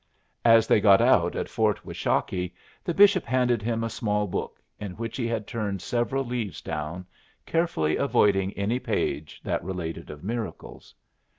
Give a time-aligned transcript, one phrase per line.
[0.45, 4.93] As they got out at Fort Washakie, the bishop handed him a small book, in
[4.93, 7.05] which he had turned several leaves down,
[7.45, 10.95] carefully avoiding any page that related of miracles.